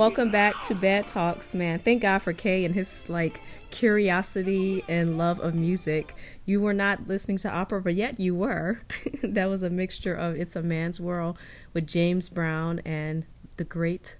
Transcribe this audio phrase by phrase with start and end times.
[0.00, 1.78] Welcome back to Bad Talks, man.
[1.78, 6.14] Thank God for Kay and his like curiosity and love of music.
[6.46, 8.80] You were not listening to opera, but yet you were.
[9.22, 11.38] that was a mixture of It's a Man's World
[11.74, 13.26] with James Brown and
[13.58, 14.16] the great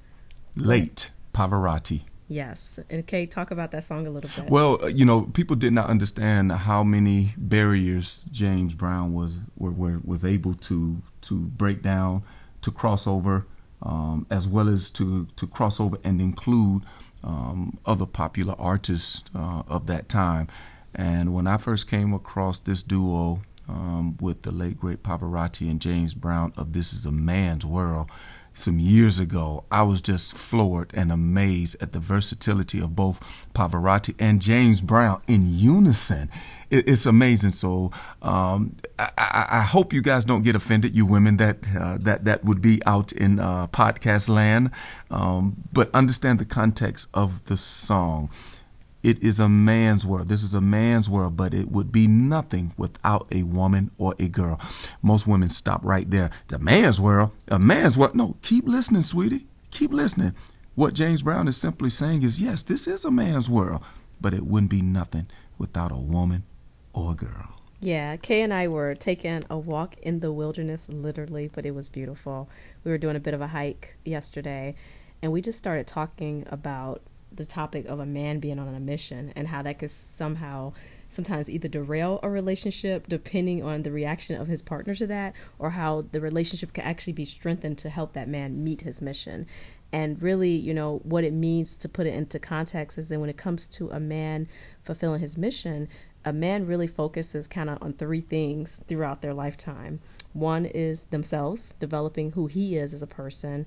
[0.55, 2.03] late Pavarotti.
[2.29, 2.79] Yes.
[2.91, 4.51] And Kay, talk about that song a little bit.
[4.51, 9.71] Well, uh, you know, people did not understand how many barriers James Brown was were,
[9.71, 12.23] were, was able to to break down,
[12.61, 13.47] to cross over,
[13.83, 16.83] um, as well as to to cross over and include
[17.23, 20.49] um, other popular artists uh, of that time.
[20.95, 25.81] And when I first came across this duo um, with the late great Pavarotti and
[25.81, 28.11] James Brown of This Is a Man's World,
[28.55, 33.21] some years ago, I was just floored and amazed at the versatility of both
[33.55, 36.31] Pavarotti and James Brown in unison.
[36.71, 37.53] It's amazing.
[37.53, 37.91] So
[38.23, 42.45] um, I, I, hope you guys don't get offended, you women that uh, that that
[42.45, 44.71] would be out in uh, podcast land,
[45.11, 48.31] um, but understand the context of the song.
[49.03, 50.29] It is a man's world.
[50.29, 54.29] This is a man's world, but it would be nothing without a woman or a
[54.29, 54.61] girl.
[55.01, 56.31] Most women stop right there.
[56.45, 57.31] It's a man's world.
[57.49, 58.15] A man's world.
[58.15, 59.47] No, keep listening, sweetie.
[59.71, 60.35] Keep listening.
[60.75, 63.83] What James Brown is simply saying is yes, this is a man's world,
[64.21, 65.27] but it wouldn't be nothing
[65.57, 66.43] without a woman
[66.93, 67.49] or a girl.
[67.81, 71.89] Yeah, Kay and I were taking a walk in the wilderness, literally, but it was
[71.89, 72.51] beautiful.
[72.85, 74.75] We were doing a bit of a hike yesterday,
[75.23, 77.01] and we just started talking about
[77.33, 80.73] the topic of a man being on a mission and how that could somehow
[81.09, 85.71] sometimes either derail a relationship depending on the reaction of his partner to that or
[85.71, 89.47] how the relationship can actually be strengthened to help that man meet his mission.
[89.93, 93.31] And really you know what it means to put it into context is that when
[93.31, 94.49] it comes to a man
[94.81, 95.89] fulfilling his mission
[96.25, 100.01] a man really focuses kind of on three things throughout their lifetime.
[100.35, 103.65] One is themselves developing who he is as a person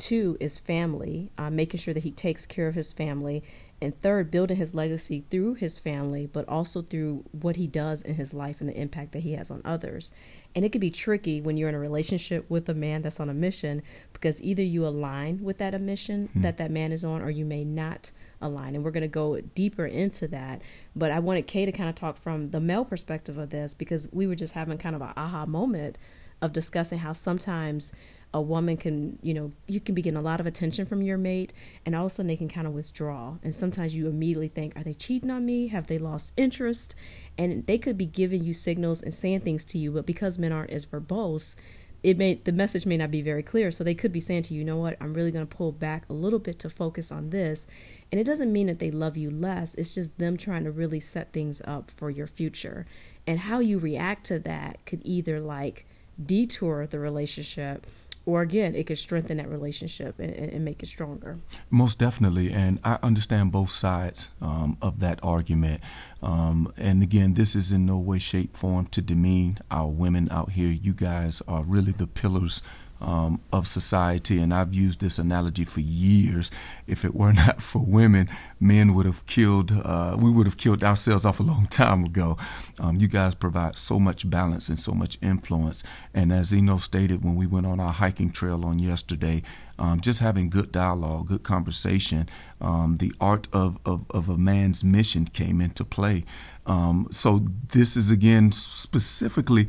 [0.00, 3.42] Two is family, uh, making sure that he takes care of his family.
[3.82, 8.14] And third, building his legacy through his family, but also through what he does in
[8.14, 10.14] his life and the impact that he has on others.
[10.54, 13.28] And it can be tricky when you're in a relationship with a man that's on
[13.28, 13.82] a mission
[14.14, 16.40] because either you align with that mission hmm.
[16.40, 18.74] that that man is on or you may not align.
[18.74, 20.62] And we're going to go deeper into that.
[20.96, 24.08] But I wanted Kay to kind of talk from the male perspective of this because
[24.14, 25.98] we were just having kind of an aha moment
[26.42, 27.94] of discussing how sometimes
[28.32, 31.18] a woman can, you know, you can be getting a lot of attention from your
[31.18, 31.52] mate,
[31.84, 33.36] and all of a sudden they can kind of withdraw.
[33.42, 35.66] And sometimes you immediately think, are they cheating on me?
[35.68, 36.94] Have they lost interest?
[37.38, 40.52] And they could be giving you signals and saying things to you, but because men
[40.52, 41.56] aren't as verbose,
[42.02, 43.70] it may the message may not be very clear.
[43.70, 45.72] So they could be saying to you, you know what, I'm really going to pull
[45.72, 47.66] back a little bit to focus on this.
[48.10, 49.74] And it doesn't mean that they love you less.
[49.74, 52.86] It's just them trying to really set things up for your future.
[53.26, 55.86] And how you react to that could either like
[56.26, 57.86] detour the relationship
[58.26, 61.38] or again, it could strengthen that relationship and, and, make it stronger.
[61.70, 65.80] Most definitely, and I understand both sides um, of that argument.
[66.22, 70.50] Um, and again, this is in no way, shape, form to demean our women out
[70.50, 70.70] here.
[70.70, 72.62] You guys are really the pillars
[73.00, 74.40] um, of society.
[74.40, 76.50] And I've used this analogy for years.
[76.86, 78.28] If it were not for women,
[78.60, 82.38] men would have killed, uh, we would have killed ourselves off a long time ago.
[82.78, 85.82] Um, you guys provide so much balance and so much influence.
[86.14, 89.42] And as Eno stated when we went on our hiking trail on yesterday,
[89.78, 92.28] um, just having good dialogue, good conversation,
[92.60, 96.26] um, the art of, of, of, a man's mission came into play.
[96.66, 99.68] Um, so this is again specifically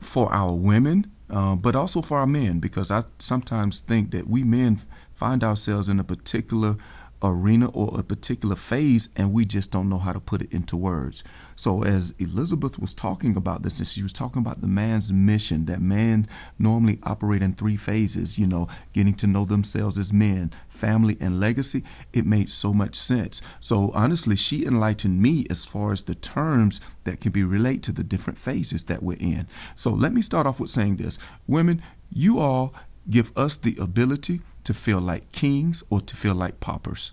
[0.00, 4.44] for our women uh, but also for our men, because I sometimes think that we
[4.44, 4.80] men
[5.14, 6.76] find ourselves in a particular
[7.22, 10.76] arena or a particular phase and we just don't know how to put it into
[10.76, 11.24] words.
[11.56, 15.66] So as Elizabeth was talking about this and she was talking about the man's mission
[15.66, 16.26] that man
[16.58, 21.40] normally operate in three phases, you know, getting to know themselves as men, family and
[21.40, 23.42] legacy, it made so much sense.
[23.60, 27.92] So honestly, she enlightened me as far as the terms that can be related to
[27.92, 29.46] the different phases that we're in.
[29.74, 31.18] So let me start off with saying this.
[31.46, 32.72] Women, you all
[33.08, 34.40] give us the ability
[34.70, 37.10] to feel like kings or to feel like paupers.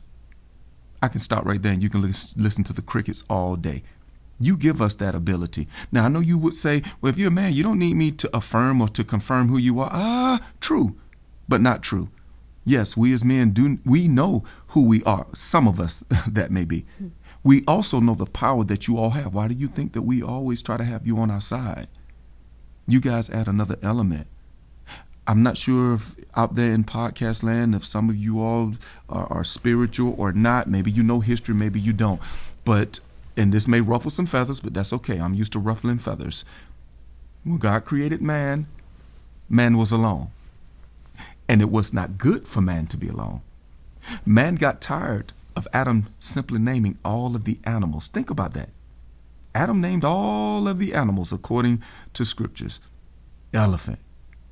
[1.02, 3.82] I can stop right there and you can listen to the crickets all day.
[4.40, 5.68] You give us that ability.
[5.92, 8.12] Now, I know you would say, well, if you're a man, you don't need me
[8.12, 9.90] to affirm or to confirm who you are.
[9.92, 10.98] Ah, true,
[11.50, 12.10] but not true.
[12.64, 15.26] Yes, we as men do, we know who we are.
[15.34, 16.86] Some of us, that may be.
[17.44, 19.34] We also know the power that you all have.
[19.34, 21.88] Why do you think that we always try to have you on our side?
[22.88, 24.28] You guys add another element.
[25.28, 28.76] I'm not sure if out there in podcast land, if some of you all
[29.10, 30.70] are, are, spiritual or not.
[30.70, 32.22] Maybe you know history, maybe you don't.
[32.64, 33.02] But,
[33.36, 35.20] and this may ruffle some feathers, but that's okay.
[35.20, 36.46] I'm used to ruffling feathers.
[37.44, 38.68] When God created man,
[39.50, 40.30] man was alone.
[41.50, 43.42] And it was not good for man to be alone.
[44.26, 48.08] Man got tired of Adam simply naming all of the animals.
[48.08, 48.70] Think about that.
[49.56, 51.82] Adam named all of the animals according
[52.14, 52.80] to scriptures
[53.54, 53.98] elephant,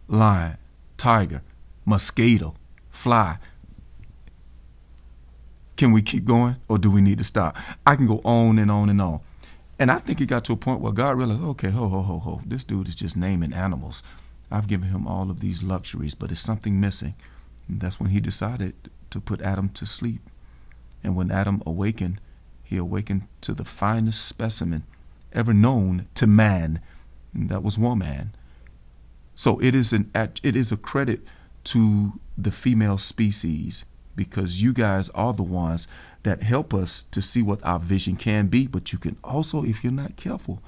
[0.08, 0.58] lion,
[0.98, 1.42] tiger,
[1.86, 2.56] mosquito,
[2.90, 3.38] fly.
[5.78, 7.58] Can we keep going or do we need to stop?
[7.86, 9.20] I can go on and on and on.
[9.78, 12.20] And I think it got to a point where God realized, okay, ho, ho, ho,
[12.20, 14.04] ho, this dude is just naming animals.
[14.50, 17.16] I've given him all of these luxuries, but there's something missing.
[17.68, 18.74] And that's when he decided
[19.10, 20.22] to put Adam to sleep.
[21.04, 22.22] And when Adam awakened,
[22.64, 24.84] he awakened to the finest specimen
[25.34, 26.80] ever known to man.
[27.34, 28.34] And that was woman.
[29.36, 31.28] So it is an it is a credit
[31.66, 33.86] to the female species
[34.16, 35.88] because you guys are the ones
[36.24, 38.68] that help us to see what our vision can be.
[38.68, 40.62] But you can also, if you're not careful,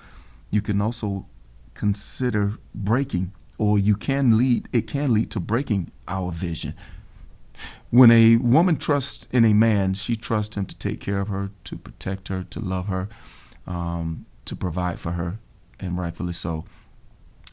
[0.52, 1.25] you can also
[1.74, 6.74] consider breaking, or you can lead, it can lead to breaking our vision.
[7.90, 11.50] When a woman trusts in a man, she trusts him to take care of her,
[11.66, 13.08] to protect her, to love her,
[13.66, 15.40] um, to provide for her,
[15.80, 16.66] and rightfully so.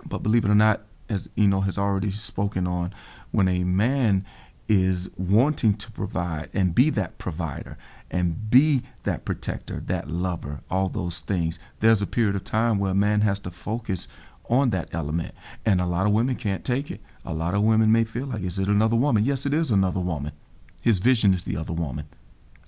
[0.05, 2.94] But believe it or not, as Eno has already spoken on,
[3.30, 4.24] when a man
[4.68, 7.76] is wanting to provide and be that provider
[8.10, 11.58] and be that protector, that lover, all those things.
[11.80, 14.08] There's a period of time where a man has to focus
[14.48, 15.34] on that element.
[15.66, 17.00] And a lot of women can't take it.
[17.24, 19.24] A lot of women may feel like, is it another woman?
[19.24, 20.32] Yes, it is another woman.
[20.80, 22.06] His vision is the other woman.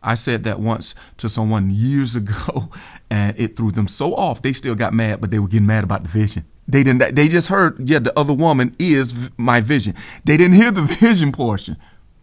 [0.02, 2.70] I said that once to someone years ago,
[3.10, 4.42] and it threw them so off.
[4.42, 6.44] They still got mad, but they were getting mad about the vision.
[6.68, 7.14] They didn't.
[7.14, 9.94] They just heard, yeah, the other woman is my vision.
[10.24, 11.76] They didn't hear the vision portion.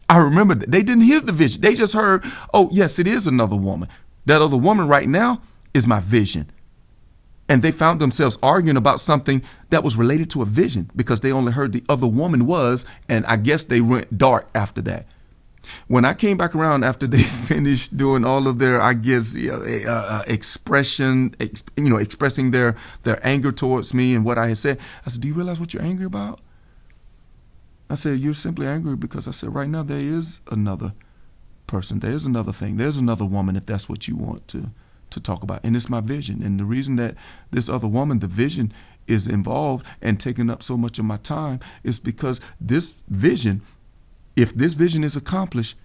[0.10, 1.62] I remember that they didn't hear the vision.
[1.62, 2.24] They just heard,
[2.54, 3.90] oh yes, it is another woman.
[4.26, 5.42] That other woman right now
[5.74, 6.52] is my vision.
[7.50, 11.32] And they found themselves arguing about something that was related to a vision because they
[11.32, 15.08] only heard the other woman was, and I guess they went dark after that.
[15.88, 19.84] When I came back around after they finished doing all of their, I guess, uh,
[19.88, 24.58] uh, expression, ex, you know, expressing their their anger towards me and what I had
[24.58, 26.40] said, I said, "Do you realize what you're angry about?"
[27.90, 30.94] I said, "You're simply angry because I said right now there is another
[31.68, 34.72] person, there is another thing, there's another woman if that's what you want to
[35.12, 36.42] to talk about, and it's my vision.
[36.44, 37.16] And the reason that
[37.52, 38.74] this other woman, the vision,
[39.08, 43.62] is involved and taking up so much of my time is because this vision
[44.36, 45.78] if this vision is accomplished,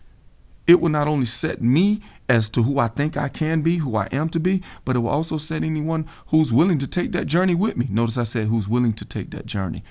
[0.67, 3.97] it will not only set me as to who I think I can be, who
[3.97, 7.27] I am to be, but it will also set anyone who's willing to take that
[7.27, 7.87] journey with me.
[7.91, 9.83] Notice I said who's willing to take that journey.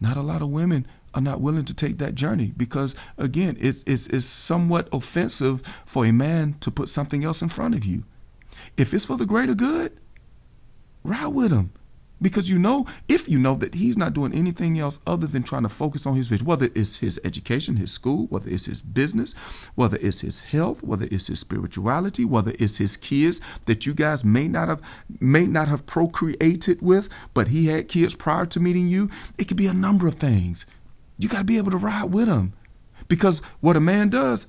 [0.00, 3.84] Not a lot of women are not willing to take that journey because again, it's
[3.86, 8.04] it's, it's somewhat offensive for a man to put something else in front of you.
[8.78, 9.92] If it's for the greater good,
[11.04, 11.72] ride with him.
[12.22, 15.64] Because you know, if you know that he's not doing anything else other than trying
[15.64, 19.34] to focus on his vision, whether it's his education, his school, whether it's his business,
[19.74, 24.24] whether it's his health, whether it's his spirituality, whether it's his kids that you guys
[24.24, 24.80] may not have
[25.20, 29.58] may not have procreated with, but he had kids prior to meeting you, it could
[29.58, 30.64] be a number of things.
[31.18, 32.54] You got to be able to ride with him.
[33.08, 34.48] Because what a man does,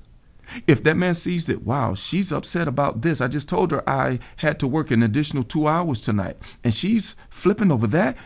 [0.66, 3.20] if that man sees that, wow, she's upset about this.
[3.20, 7.16] I just told her I had to work an additional two hours tonight, and she's
[7.30, 8.16] flipping over that,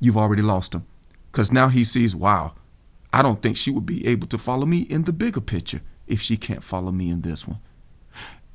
[0.00, 0.84] you've already lost him.
[1.30, 2.54] Because now he sees, wow,
[3.12, 6.20] I don't think she would be able to follow me in the bigger picture if
[6.20, 7.58] she can't follow me in this one.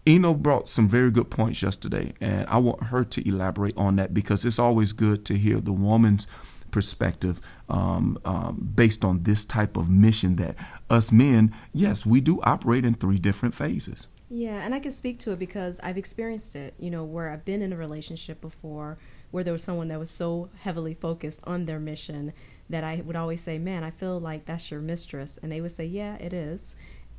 [0.07, 4.13] Eno brought some very good points yesterday, and I want her to elaborate on that
[4.13, 6.27] because it's always good to hear the woman's
[6.75, 7.39] perspective
[7.69, 10.57] um, um, based on this type of mission that
[10.89, 14.07] us men, yes, we do operate in three different phases.
[14.29, 17.45] Yeah, and I can speak to it because I've experienced it, you know, where I've
[17.45, 18.97] been in a relationship before
[19.31, 22.33] where there was someone that was so heavily focused on their mission
[22.69, 25.39] that I would always say, Man, I feel like that's your mistress.
[25.41, 26.75] And they would say, Yeah, it is.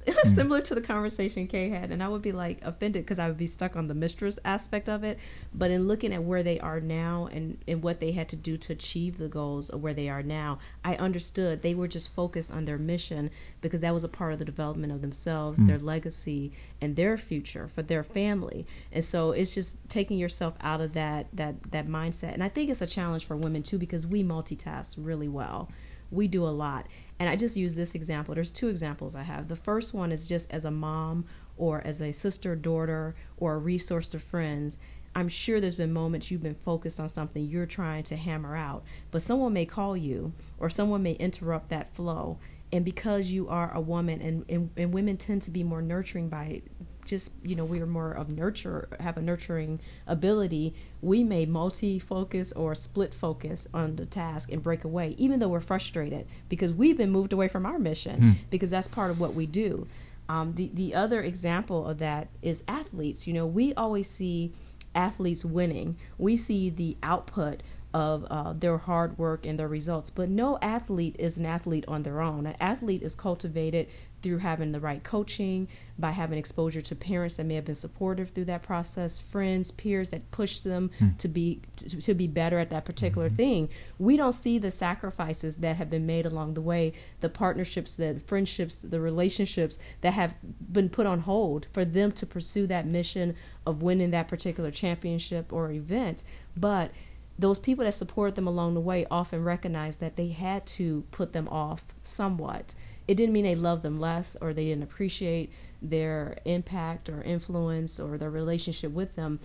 [0.27, 0.35] Mm.
[0.35, 3.37] similar to the conversation Kay had, and I would be like offended because I would
[3.37, 5.19] be stuck on the mistress aspect of it.
[5.53, 8.57] But in looking at where they are now and, and what they had to do
[8.57, 12.53] to achieve the goals of where they are now, I understood they were just focused
[12.53, 15.67] on their mission because that was a part of the development of themselves, mm.
[15.67, 18.65] their legacy, and their future for their family.
[18.93, 22.33] And so it's just taking yourself out of that that that mindset.
[22.33, 25.69] And I think it's a challenge for women too because we multitask really well.
[26.11, 26.87] We do a lot
[27.19, 28.35] and I just use this example.
[28.35, 29.49] There's two examples I have.
[29.49, 31.25] The first one is just as a mom
[31.57, 34.79] or as a sister, daughter, or a resource to friends.
[35.15, 38.85] I'm sure there's been moments you've been focused on something you're trying to hammer out,
[39.11, 42.39] but someone may call you or someone may interrupt that flow.
[42.71, 46.29] And because you are a woman, and, and, and women tend to be more nurturing
[46.29, 46.61] by
[47.07, 52.53] just you know we are more of nurture have a nurturing ability we may multi-focus
[52.53, 56.97] or split focus on the task and break away even though we're frustrated because we've
[56.97, 58.37] been moved away from our mission mm.
[58.51, 59.87] because that's part of what we do
[60.29, 64.53] um, the the other example of that is athletes you know we always see
[64.95, 67.63] athletes winning we see the output
[67.97, 70.11] of uh, their hard work and their results.
[70.11, 72.47] But no athlete is an athlete on their own.
[72.47, 73.89] An athlete is cultivated
[74.27, 75.69] through having the right coaching,
[76.01, 80.11] by having exposure to parents that may have been supportive through that process, friends, peers
[80.11, 81.11] that push them hmm.
[81.17, 83.37] to be to, to, be better at that particular mm-hmm.
[83.37, 83.69] thing.
[84.01, 88.21] We don't see the sacrifices that have been made along the way, the partnerships, the
[88.27, 90.35] friendships, the relationships that have
[90.73, 95.53] been put on hold for them to pursue that mission of winning that particular championship
[95.53, 96.25] or event.
[96.57, 96.91] But
[97.39, 101.33] those people that support them along the way often recognize that they had to put
[101.33, 102.75] them off somewhat.
[103.09, 108.01] It didn't mean they loved them less or they didn't appreciate their impact or influence
[108.01, 109.39] or their relationship with them,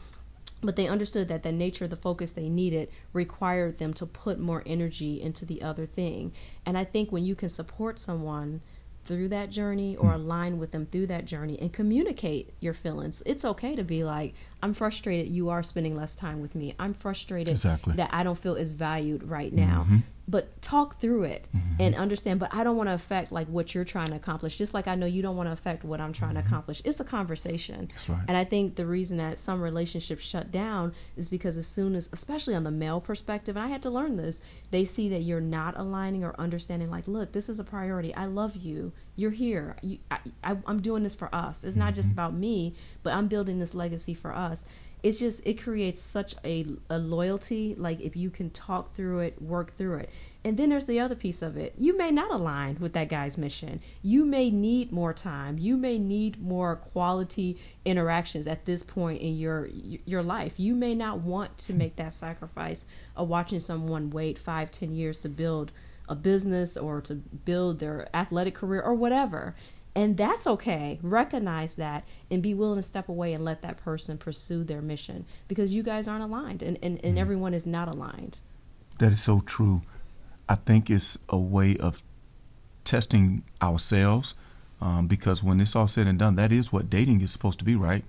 [0.61, 4.39] but they understood that the nature of the focus they needed required them to put
[4.39, 6.31] more energy into the other thing.
[6.65, 8.61] And I think when you can support someone
[9.03, 13.23] through that journey or align with them through that journey and communicate your feelings.
[13.25, 16.75] It's okay to be like, I'm frustrated you are spending less time with me.
[16.77, 17.95] I'm frustrated exactly.
[17.95, 19.85] that I don't feel as valued right now.
[19.87, 19.97] Mm-hmm
[20.27, 21.81] but talk through it mm-hmm.
[21.81, 24.73] and understand but i don't want to affect like what you're trying to accomplish just
[24.73, 26.41] like i know you don't want to affect what i'm trying mm-hmm.
[26.41, 28.23] to accomplish it's a conversation right.
[28.27, 32.09] and i think the reason that some relationships shut down is because as soon as
[32.13, 35.77] especially on the male perspective i had to learn this they see that you're not
[35.77, 39.97] aligning or understanding like look this is a priority i love you you're here you,
[40.43, 41.85] I, am doing this for us it's mm-hmm.
[41.85, 42.19] not just mm-hmm.
[42.19, 44.65] about me but i'm building this legacy for us
[45.03, 49.41] it's just it creates such a, a loyalty like if you can talk through it
[49.41, 50.09] work through it.
[50.43, 51.73] And then there's the other piece of it.
[51.77, 53.79] You may not align with that guy's mission.
[54.01, 55.57] You may need more time.
[55.59, 60.59] You may need more quality interactions at this point in your your life.
[60.59, 65.21] You may not want to make that sacrifice of watching someone wait five ten years
[65.21, 65.71] to build
[66.09, 69.55] a business or to build their athletic career or whatever
[69.95, 70.99] and that's okay.
[71.01, 75.25] Recognize that and be willing to step away and let that person pursue their mission
[75.47, 78.39] because you guys aren't aligned and, and, and mm everyone is not aligned.
[78.99, 79.81] That is so true.
[80.47, 82.01] I think it's a way of
[82.83, 84.33] testing ourselves
[84.81, 87.65] um, because when it's all said and done, that is what dating is supposed to
[87.65, 88.03] be, right?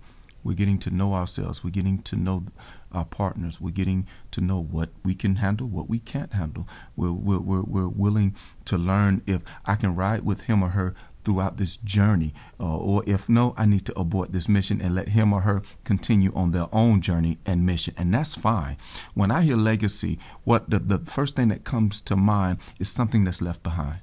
[0.45, 1.63] We're getting to know ourselves.
[1.63, 2.45] We're getting to know
[2.91, 3.61] our partners.
[3.61, 6.67] We're getting to know what we can handle, what we can't handle.
[6.97, 8.37] We're, we're, we're, we're willing
[8.67, 12.35] to learn if I can ride with him or her throughout this journey.
[12.59, 15.63] Uh, or if no, I need to abort this mission and let him or her
[15.85, 17.95] continue on their own journey and mission.
[17.97, 18.77] And that's fine.
[19.15, 23.25] When I hear legacy, what the, the first thing that comes to mind is something
[23.25, 24.01] that's left behind.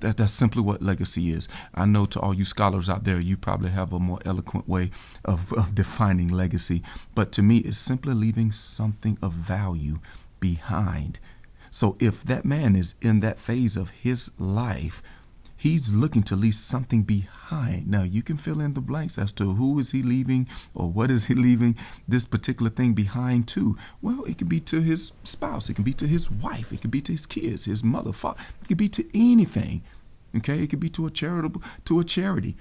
[0.00, 1.48] That, that's simply what legacy is.
[1.74, 4.90] I know to all you scholars out there, you probably have a more eloquent way
[5.24, 6.82] of, of defining legacy.
[7.14, 9.98] But to me, it's simply leaving something of value
[10.40, 11.20] behind.
[11.70, 15.02] So if that man is in that phase of his life
[15.64, 17.88] he's looking to leave something behind.
[17.88, 21.10] Now you can fill in the blanks as to who is he leaving or what
[21.10, 23.78] is he leaving this particular thing behind to.
[24.02, 26.90] Well, it could be to his spouse, it could be to his wife, it could
[26.90, 29.80] be to his kids, his mother, father, it could be to anything.
[30.36, 32.58] Okay, it could be to a charitable to a charity.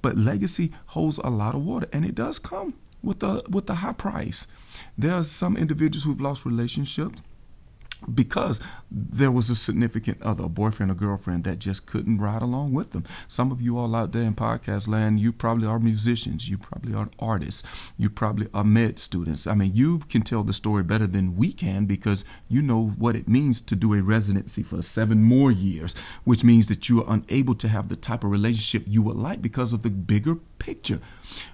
[0.00, 3.74] But legacy holds a lot of water and it does come with a with a
[3.74, 4.46] high price.
[4.96, 7.22] There are some individuals who've lost relationships
[8.14, 8.60] because
[8.90, 12.90] there was a significant other, a boyfriend or girlfriend that just couldn't ride along with
[12.90, 13.04] them.
[13.28, 16.94] Some of you all out there in podcast land, you probably are musicians, you probably
[16.94, 17.62] are artists,
[17.98, 19.46] you probably are med students.
[19.46, 23.16] I mean, you can tell the story better than we can because you know what
[23.16, 25.94] it means to do a residency for seven more years,
[26.24, 29.42] which means that you are unable to have the type of relationship you would like
[29.42, 31.00] because of the bigger picture.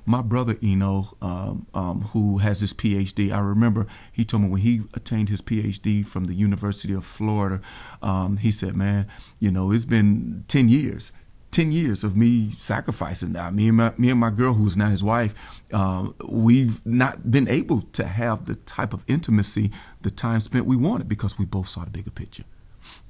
[0.07, 4.61] My brother Eno, um, um, who has his PhD, I remember he told me when
[4.61, 7.61] he attained his PhD from the University of Florida,
[8.03, 9.07] um, he said, "Man,
[9.41, 11.13] you know, it's been ten years."
[11.53, 13.55] 10 years of me sacrificing that.
[13.55, 15.35] Me and my, me and my girl, who's now his wife,
[15.73, 19.71] uh, we've not been able to have the type of intimacy,
[20.01, 22.45] the time spent we wanted because we both saw the bigger picture.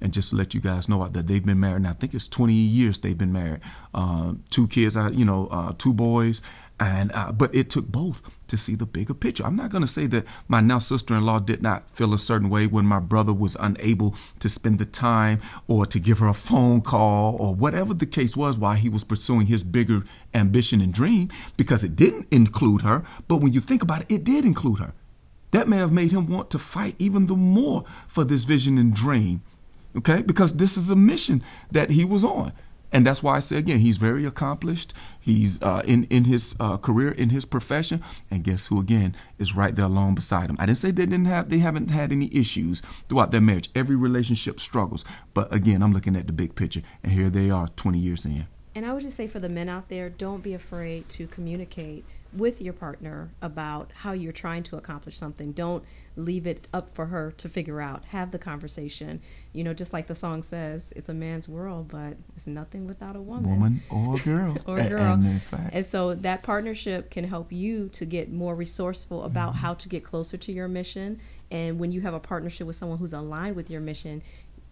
[0.01, 1.83] And just to let you guys know that they've been married.
[1.83, 3.61] Now, I think it's 20 years they've been married.
[3.95, 6.43] Uh, two kids, you know, uh, two boys.
[6.83, 9.47] And uh, but it took both to see the bigger picture.
[9.47, 12.67] I'm not going to say that my now sister-in-law did not feel a certain way
[12.67, 16.81] when my brother was unable to spend the time or to give her a phone
[16.81, 20.03] call or whatever the case was while he was pursuing his bigger
[20.35, 23.05] ambition and dream because it didn't include her.
[23.29, 24.93] But when you think about it, it did include her.
[25.53, 28.93] That may have made him want to fight even the more for this vision and
[28.93, 29.41] dream
[29.97, 30.23] okay?
[30.23, 32.53] Because this is a mission that he was on.
[32.93, 34.95] And that's why I say again, he's very accomplished.
[35.21, 39.57] He's uh, in in his uh, career, in his profession, and guess who again is
[39.57, 40.57] right there along beside him.
[40.59, 43.71] I didn't say they didn't have, they haven't had any issues throughout their marriage.
[43.75, 47.69] Every relationship struggles, but again, I'm looking at the big picture, and here they are,
[47.69, 48.47] 20 years in.
[48.75, 52.05] And I would just say for the men out there, don't be afraid to communicate
[52.35, 55.53] with your partner about how you're trying to accomplish something.
[55.53, 55.85] Don't
[56.17, 58.05] leave it up for her to figure out.
[58.05, 59.21] Have the conversation.
[59.53, 63.17] You know, just like the song says, it's a man's world, but it's nothing without
[63.17, 63.51] a woman.
[63.51, 64.57] Woman or girl.
[64.67, 65.13] or a girl.
[65.15, 65.41] And,
[65.73, 69.59] and, so that partnership can help you to get more resourceful about mm-hmm.
[69.59, 71.21] how to get closer to your mission.
[71.51, 74.23] And when you have a partnership with someone who's aligned with your mission,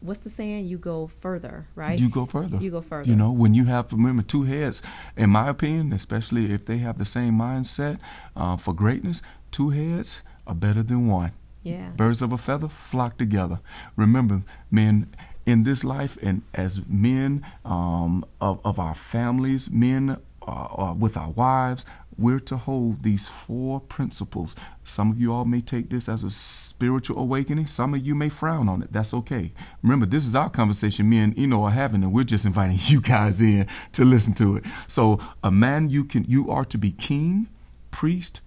[0.00, 0.66] what's the saying?
[0.66, 1.98] You go further, right?
[1.98, 2.58] You go further.
[2.58, 3.08] You go further.
[3.08, 4.82] You know, when you have remember two heads,
[5.16, 7.98] in my opinion, especially if they have the same mindset
[8.36, 11.32] uh, for greatness, two heads are better than one.
[11.62, 11.90] Yeah.
[11.96, 13.60] Birds of a feather flock together.
[13.96, 15.08] Remember, men
[15.46, 20.16] in this life and as men um, of, of our families, men
[20.46, 21.84] uh, uh, with our wives,
[22.18, 24.56] we're to hold these four principles.
[24.84, 27.66] Some of you all may take this as a spiritual awakening.
[27.66, 28.92] Some of you may frown on it.
[28.92, 29.52] That's okay.
[29.82, 33.00] Remember, this is our conversation me and Eno are having, and we're just inviting you
[33.00, 34.64] guys in to listen to it.
[34.86, 37.48] So, a man you can you are to be king,
[37.90, 38.40] priest,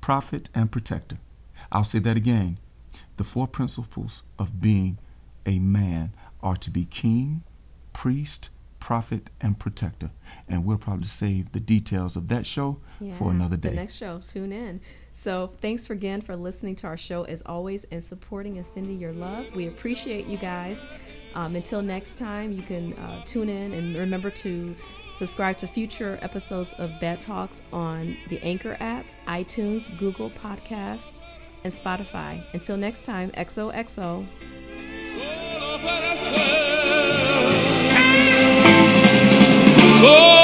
[0.00, 1.18] prophet, and protector.
[1.72, 2.58] I'll say that again.
[3.16, 4.98] The four principles of being
[5.46, 7.42] a man are to be king,
[7.92, 8.50] priest,
[8.86, 10.08] prophet, and protector.
[10.48, 13.70] And we'll probably save the details of that show yeah, for another day.
[13.70, 14.80] The next show, tune in.
[15.12, 19.10] So thanks again for listening to our show as always and supporting and sending your
[19.10, 19.46] love.
[19.56, 20.86] We appreciate you guys.
[21.34, 24.76] Um, until next time, you can uh, tune in and remember to
[25.10, 31.22] subscribe to future episodes of Bed Talks on the Anchor app, iTunes, Google Podcasts,
[31.64, 32.40] and Spotify.
[32.54, 34.24] Until next time, XOXO.
[39.98, 40.35] Oh.